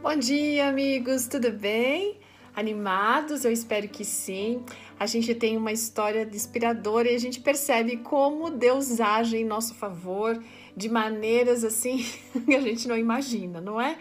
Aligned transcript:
Bom 0.00 0.14
dia, 0.14 0.68
amigos, 0.68 1.26
tudo 1.26 1.50
bem? 1.50 2.20
Animados? 2.54 3.44
Eu 3.44 3.50
espero 3.50 3.88
que 3.88 4.04
sim. 4.04 4.62
A 4.98 5.06
gente 5.06 5.34
tem 5.34 5.56
uma 5.56 5.72
história 5.72 6.22
inspiradora 6.32 7.10
e 7.10 7.16
a 7.16 7.18
gente 7.18 7.40
percebe 7.40 7.96
como 7.96 8.48
Deus 8.48 9.00
age 9.00 9.36
em 9.36 9.44
nosso 9.44 9.74
favor 9.74 10.40
de 10.76 10.88
maneiras 10.88 11.64
assim 11.64 12.06
que 12.46 12.54
a 12.54 12.60
gente 12.60 12.86
não 12.86 12.96
imagina, 12.96 13.60
não 13.60 13.80
é? 13.80 13.98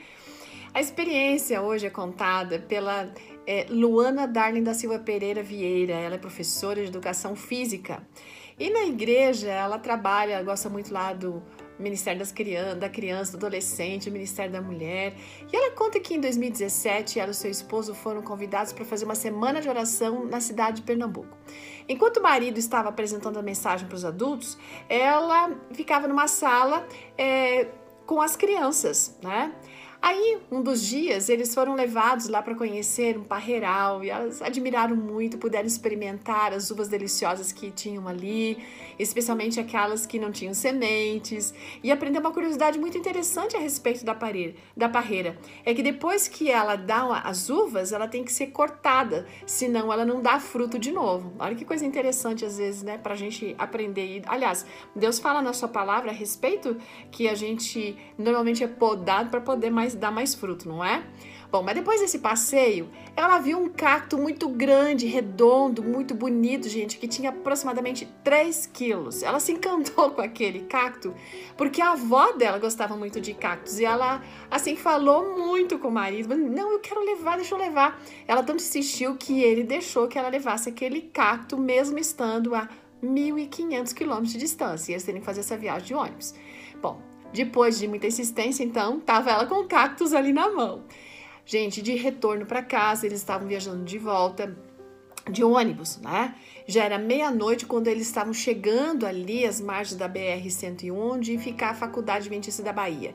A 0.72 0.80
experiência 0.80 1.64
hoje 1.64 1.88
é 1.88 1.90
contada 1.90 2.60
pela 2.60 3.12
é, 3.48 3.66
Luana 3.68 4.28
Darling 4.28 4.64
da 4.64 4.76
Silva 4.76 5.00
Pereira 5.00 5.42
Vieira. 5.42 5.94
Ela 5.94 6.16
é 6.16 6.20
professora 6.20 6.80
de 6.80 6.90
educação 6.90 7.36
física. 7.36 8.08
E 8.60 8.70
na 8.70 8.86
igreja 8.86 9.50
ela 9.50 9.80
trabalha, 9.80 10.44
gosta 10.44 10.70
muito 10.70 10.94
lá 10.94 11.12
do 11.12 11.42
Ministério 11.80 12.20
das 12.20 12.32
Crianças, 12.32 12.80
da 12.80 12.90
Criança, 12.90 13.32
do 13.32 13.38
Adolescente, 13.38 14.10
o 14.10 14.12
Ministério 14.12 14.52
da 14.52 14.62
Mulher. 14.62 15.16
E 15.52 15.56
ela 15.56 15.72
conta 15.72 16.00
que 16.00 16.16
em 16.16 16.20
2017 16.20 17.20
ela 17.20 17.32
e 17.32 17.34
seu 17.34 17.52
esposo 17.52 17.94
foram 17.94 18.22
convidados 18.22 18.74
para 18.74 18.84
fazer 18.84 19.06
uma 19.06 19.16
semana 19.16 19.62
de 19.62 19.70
oração 19.70 20.26
na 20.26 20.40
cidade 20.40 20.78
de 20.78 20.84
Pernambuco. 20.84 21.38
Enquanto 21.88 22.18
o 22.18 22.24
marido 22.24 22.58
estava 22.58 22.90
apresentando 22.90 23.38
a 23.38 23.42
mensagem 23.42 23.88
para 23.88 23.96
os 23.96 24.04
adultos, 24.04 24.58
ela 24.90 25.52
ficava 25.72 26.08
numa 26.08 26.28
sala 26.28 26.88
é, 27.18 27.68
com 28.06 28.22
as 28.22 28.36
crianças, 28.36 29.18
né? 29.22 29.54
Aí, 30.00 30.38
um 30.52 30.62
dos 30.62 30.82
dias, 30.82 31.28
eles 31.28 31.54
foram 31.54 31.74
levados 31.74 32.28
lá 32.30 32.42
para 32.42 32.56
conhecer 32.56 33.18
um 33.18 33.24
parreiral 33.24 34.04
e 34.04 34.10
elas 34.10 34.42
admiraram 34.42 34.96
muito, 34.96 35.38
puderam 35.38 35.66
experimentar 35.66 36.54
as 36.54 36.70
uvas 36.70 36.88
deliciosas 36.88 37.52
que 37.52 37.72
tinham 37.72 38.08
ali, 38.08 38.58
especialmente 39.00 39.60
aquelas 39.60 40.06
que 40.06 40.20
não 40.20 40.32
tinham 40.32 40.54
sementes, 40.54 41.54
e 41.84 41.92
aprender 41.92 42.20
uma 42.20 42.32
curiosidade 42.32 42.80
muito 42.80 42.98
interessante 42.98 43.58
a 43.58 43.60
respeito 43.60 44.06
da 44.06 44.14
parreira, 44.14 44.54
da 44.76 44.88
parreira. 44.88 45.38
É 45.66 45.74
que 45.74 45.82
depois 45.82 46.28
que 46.28 46.50
ela 46.50 46.76
dá 46.76 47.22
as 47.24 47.50
uvas, 47.50 47.92
ela 47.92 48.08
tem 48.08 48.24
que 48.24 48.32
ser 48.32 48.48
cortada, 48.48 49.26
senão 49.46 49.92
ela 49.92 50.06
não 50.06 50.22
dá 50.22 50.40
fruto 50.40 50.78
de 50.78 50.92
novo. 50.92 51.34
Olha 51.40 51.56
que 51.56 51.66
coisa 51.66 51.86
interessante 51.86 52.46
às 52.46 52.58
vezes, 52.58 52.84
né, 52.84 52.98
para 52.98 53.14
a 53.14 53.18
gente 53.18 53.56
aprender. 53.58 54.22
Aliás, 54.28 54.66
Deus 54.96 55.20
fala 55.20 55.42
na 55.42 55.54
sua 55.54 55.68
palavra 55.68 56.12
a 56.12 56.14
respeito 56.14 56.78
que 57.12 57.28
a 57.28 57.36
gente 57.36 57.98
normalmente 58.18 58.64
é 58.64 58.68
podado 58.68 59.30
para 59.30 59.42
poder 59.42 59.70
mais 59.70 59.87
mais, 59.88 59.96
dá 59.96 60.12
mais 60.12 60.36
fruto, 60.36 60.68
não 60.68 60.84
é? 60.84 61.04
Bom, 61.50 61.64
mas 61.64 61.76
depois 61.76 62.02
desse 62.02 62.20
passeio, 62.20 62.90
ela 63.16 63.40
viu 63.40 63.58
um 63.58 63.70
cacto 63.70 64.18
muito 64.18 64.50
grande, 64.50 65.06
redondo, 65.06 65.82
muito 65.82 66.14
bonito, 66.14 66.68
gente, 66.68 66.98
que 66.98 67.08
tinha 67.08 67.30
aproximadamente 67.30 68.06
3 68.22 68.66
quilos. 68.68 69.24
Ela 69.24 69.40
se 69.40 69.54
encantou 69.54 70.12
com 70.12 70.22
aquele 70.22 70.62
cacto 70.62 71.14
porque 71.56 71.82
a 71.82 71.92
avó 71.92 72.34
dela 72.34 72.60
gostava 72.60 72.98
muito 72.98 73.22
de 73.22 73.34
cactos 73.34 73.80
e 73.80 73.86
ela, 73.86 74.22
assim, 74.52 74.76
falou 74.76 75.38
muito 75.38 75.80
com 75.80 75.88
o 75.88 75.92
marido: 75.92 76.36
Não, 76.36 76.74
eu 76.74 76.80
quero 76.80 77.02
levar, 77.02 77.38
deixa 77.38 77.56
eu 77.56 77.60
levar. 77.60 78.02
Ela 78.28 78.44
tanto 78.44 78.62
insistiu 78.62 79.16
que 79.16 79.42
ele 79.42 79.64
deixou 79.64 80.08
que 80.08 80.20
ela 80.20 80.28
levasse 80.28 80.68
aquele 80.68 81.02
cacto, 81.02 81.58
mesmo 81.58 81.98
estando 81.98 82.54
a 82.54 82.68
1.500 83.02 83.94
quilômetros 83.94 84.34
de 84.34 84.40
distância. 84.40 84.92
E 84.92 84.96
eles 84.96 85.04
teriam 85.04 85.22
que 85.22 85.26
fazer 85.26 85.40
essa 85.40 85.56
viagem 85.56 85.88
de 85.88 85.94
ônibus. 85.94 86.34
Bom, 86.82 87.02
depois 87.34 87.78
de 87.78 87.88
muita 87.88 88.08
insistência, 88.08 88.64
então, 88.64 89.00
tava 89.00 89.32
ela 89.32 89.46
com 89.46 89.66
cactos 89.66 90.14
ali 90.14 90.34
na 90.34 90.50
mão. 90.50 90.84
Gente, 91.46 91.82
de 91.82 91.96
retorno 91.96 92.46
para 92.46 92.62
casa, 92.62 93.06
eles 93.06 93.20
estavam 93.20 93.48
viajando 93.48 93.84
de 93.86 93.98
volta 93.98 94.56
de 95.32 95.44
ônibus, 95.44 95.98
né? 95.98 96.36
Já 96.66 96.84
era 96.84 96.98
meia-noite 96.98 97.66
quando 97.66 97.88
eles 97.88 98.08
estavam 98.08 98.34
chegando 98.34 99.06
ali 99.06 99.46
às 99.46 99.62
margens 99.62 99.98
da 99.98 100.10
BR-101, 100.10 100.94
onde 100.94 101.38
fica 101.38 101.68
a 101.68 101.74
Faculdade 101.74 102.20
Adventista 102.20 102.62
da 102.62 102.74
Bahia. 102.74 103.14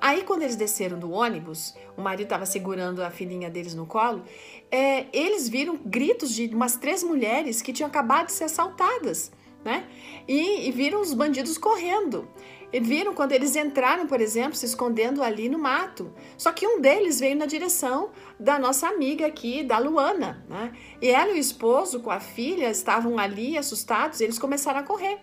Aí, 0.00 0.22
quando 0.22 0.42
eles 0.42 0.56
desceram 0.56 0.98
do 0.98 1.10
ônibus, 1.10 1.74
o 1.96 2.00
marido 2.00 2.24
estava 2.24 2.46
segurando 2.46 3.02
a 3.02 3.10
filhinha 3.10 3.50
deles 3.50 3.74
no 3.74 3.86
colo, 3.86 4.22
é, 4.70 5.06
eles 5.12 5.48
viram 5.48 5.78
gritos 5.84 6.34
de 6.34 6.46
umas 6.46 6.76
três 6.76 7.02
mulheres 7.02 7.60
que 7.60 7.72
tinham 7.72 7.88
acabado 7.88 8.26
de 8.26 8.32
ser 8.32 8.44
assaltadas, 8.44 9.32
né? 9.64 9.84
E, 10.26 10.68
e 10.68 10.72
viram 10.72 11.00
os 11.00 11.14
bandidos 11.14 11.58
correndo. 11.58 12.28
E 12.72 12.80
viram 12.80 13.12
quando 13.12 13.32
eles 13.32 13.54
entraram, 13.54 14.06
por 14.06 14.20
exemplo, 14.20 14.54
se 14.54 14.64
escondendo 14.64 15.22
ali 15.22 15.48
no 15.48 15.58
mato. 15.58 16.10
Só 16.38 16.50
que 16.52 16.66
um 16.66 16.80
deles 16.80 17.20
veio 17.20 17.36
na 17.36 17.44
direção 17.44 18.10
da 18.40 18.58
nossa 18.58 18.88
amiga 18.88 19.26
aqui, 19.26 19.62
da 19.62 19.76
Luana. 19.78 20.42
Né? 20.48 20.72
E 21.00 21.10
ela 21.10 21.32
e 21.32 21.34
o 21.34 21.38
esposo, 21.38 22.00
com 22.00 22.10
a 22.10 22.18
filha, 22.18 22.70
estavam 22.70 23.18
ali 23.18 23.58
assustados 23.58 24.20
eles 24.22 24.38
começaram 24.38 24.80
a 24.80 24.82
correr. 24.82 25.18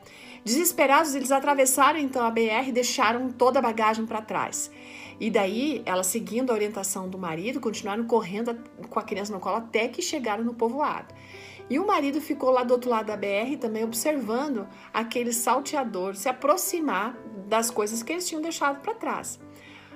Desesperados, 0.45 1.15
eles 1.15 1.31
atravessaram 1.31 1.99
então 1.99 2.23
a 2.23 2.29
BR 2.29 2.67
e 2.67 2.71
deixaram 2.71 3.31
toda 3.31 3.59
a 3.59 3.61
bagagem 3.61 4.05
para 4.05 4.21
trás. 4.21 4.71
E 5.19 5.29
daí, 5.29 5.81
ela 5.85 6.03
seguindo 6.03 6.51
a 6.51 6.53
orientação 6.53 7.09
do 7.09 7.17
marido, 7.17 7.59
continuaram 7.59 8.05
correndo 8.05 8.55
com 8.89 8.99
a 8.99 9.03
criança 9.03 9.33
no 9.33 9.39
colo 9.39 9.57
até 9.57 9.87
que 9.87 10.01
chegaram 10.01 10.43
no 10.43 10.53
povoado. 10.53 11.13
E 11.69 11.77
o 11.77 11.85
marido 11.85 12.19
ficou 12.19 12.49
lá 12.49 12.63
do 12.63 12.71
outro 12.71 12.89
lado 12.89 13.07
da 13.07 13.17
BR 13.17 13.57
também 13.59 13.83
observando 13.83 14.67
aquele 14.93 15.31
salteador 15.31 16.15
se 16.15 16.27
aproximar 16.27 17.15
das 17.47 17.69
coisas 17.69 18.01
que 18.01 18.13
eles 18.13 18.27
tinham 18.27 18.41
deixado 18.41 18.81
para 18.81 18.95
trás. 18.95 19.39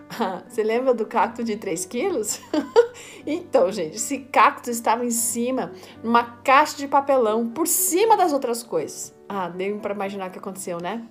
Você 0.47 0.63
lembra 0.63 0.93
do 0.93 1.05
cacto 1.05 1.43
de 1.43 1.57
3 1.57 1.85
quilos? 1.85 2.39
então, 3.25 3.71
gente, 3.71 3.95
esse 3.95 4.19
cacto 4.19 4.69
estava 4.69 5.05
em 5.05 5.11
cima, 5.11 5.71
numa 6.03 6.23
caixa 6.23 6.77
de 6.77 6.87
papelão, 6.87 7.49
por 7.49 7.67
cima 7.67 8.15
das 8.15 8.33
outras 8.33 8.61
coisas. 8.61 9.13
Ah, 9.27 9.49
deu 9.49 9.79
para 9.79 9.95
imaginar 9.95 10.29
o 10.29 10.31
que 10.31 10.37
aconteceu, 10.37 10.79
né? 10.79 11.03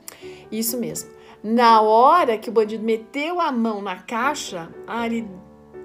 Isso 0.50 0.78
mesmo. 0.78 1.10
Na 1.42 1.80
hora 1.80 2.38
que 2.38 2.48
o 2.48 2.52
bandido 2.52 2.84
meteu 2.84 3.40
a 3.40 3.50
mão 3.50 3.82
na 3.82 3.96
caixa, 3.96 4.72
ah, 4.86 5.06
ele 5.06 5.28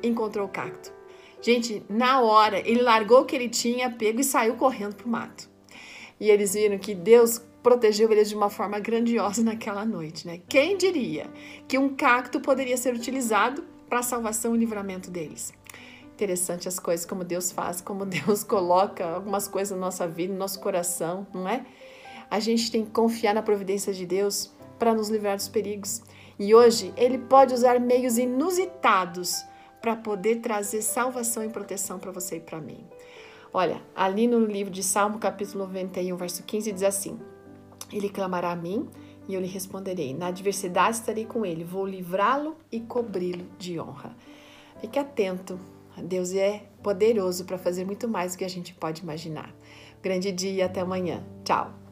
encontrou 0.04 0.46
o 0.46 0.50
cacto. 0.50 0.94
Gente, 1.42 1.84
na 1.90 2.22
hora, 2.22 2.60
ele 2.60 2.82
largou 2.82 3.22
o 3.22 3.26
que 3.26 3.36
ele 3.36 3.50
tinha 3.50 3.90
pego 3.90 4.20
e 4.20 4.24
saiu 4.24 4.56
correndo 4.56 4.96
pro 4.96 5.10
mato. 5.10 5.50
E 6.20 6.30
eles 6.30 6.54
viram 6.54 6.78
que 6.78 6.94
Deus 6.94 7.42
protegeu 7.62 8.12
eles 8.12 8.30
de 8.30 8.36
uma 8.36 8.50
forma 8.50 8.80
grandiosa 8.80 9.44
naquela 9.44 9.84
noite, 9.84 10.28
né? 10.28 10.42
Quem 10.48 10.78
diria 10.78 11.28
que 11.68 11.78
um 11.78 11.96
cacto 11.96 12.40
poderia 12.40 12.78
ser 12.78 12.94
utilizado 12.94 13.64
para 13.90 14.00
a 14.00 14.04
salvação 14.04 14.56
e 14.56 14.60
livramento 14.60 15.10
deles? 15.12 15.54
Interessante 16.14 16.68
as 16.68 16.80
coisas, 16.80 17.06
como 17.06 17.24
Deus 17.24 17.52
faz, 17.52 17.82
como 17.82 18.06
Deus 18.08 18.44
coloca 18.44 19.06
algumas 19.06 19.48
coisas 19.48 19.78
na 19.78 19.86
nossa 19.86 20.08
vida, 20.08 20.34
no 20.34 20.40
nosso 20.40 20.60
coração, 20.60 21.28
não 21.34 21.48
é? 21.48 21.66
A 22.30 22.40
gente 22.40 22.72
tem 22.72 22.84
que 22.84 22.92
confiar 22.92 23.34
na 23.34 23.42
providência 23.42 23.94
de 23.94 24.06
Deus 24.06 24.52
para 24.78 24.94
nos 24.94 25.10
livrar 25.10 25.36
dos 25.36 25.48
perigos. 25.48 26.02
E 26.40 26.54
hoje 26.54 26.94
Ele 26.96 27.18
pode 27.18 27.54
usar 27.54 27.80
meios 27.80 28.18
inusitados 28.18 29.44
para 29.82 29.96
poder 29.96 30.38
trazer 30.38 30.82
salvação 30.82 31.44
e 31.44 31.50
proteção 31.50 32.00
para 32.00 32.12
você 32.12 32.38
e 32.38 32.42
para 32.42 32.60
mim. 32.60 32.86
Olha, 33.54 33.82
ali 33.96 34.28
no 34.28 34.40
livro 34.40 34.72
de 34.72 34.84
Salmo, 34.84 35.20
capítulo 35.20 35.66
91, 35.66 36.16
verso 36.18 36.44
15, 36.44 36.72
diz 36.72 36.84
assim: 36.84 37.20
Ele 37.92 38.10
clamará 38.10 38.52
a 38.52 38.56
mim 38.56 38.88
e 39.28 39.34
eu 39.34 39.42
lhe 39.42 39.48
responderei. 39.48 40.14
Na 40.14 40.28
adversidade 40.28 40.98
estarei 40.98 41.26
com 41.26 41.46
ele, 41.46 41.64
vou 41.64 41.86
livrá-lo 41.86 42.56
e 42.72 42.80
cobri-lo 42.80 43.46
de 43.58 43.80
honra. 43.80 44.16
Fique 44.80 45.00
atento, 45.00 45.60
Deus 46.04 46.34
é 46.34 46.64
poderoso 46.84 47.46
para 47.46 47.58
fazer 47.58 47.86
muito 47.86 48.08
mais 48.08 48.34
do 48.34 48.40
que 48.40 48.46
a 48.46 48.50
gente 48.50 48.74
pode 48.74 49.02
imaginar. 49.02 49.54
Grande 50.02 50.32
dia, 50.32 50.66
até 50.66 50.82
amanhã. 50.82 51.24
Tchau. 51.44 51.87